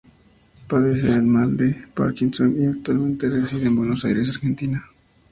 Padece 0.67 1.09
del 1.09 1.21
mal 1.21 1.55
del 1.55 1.75
parkinson 1.93 2.59
y 2.59 2.65
actualmente 2.65 3.29
reside 3.29 3.67
en 3.67 3.75
Buenos 3.75 4.03
Aires, 4.03 4.29
Argentina. 4.29 4.83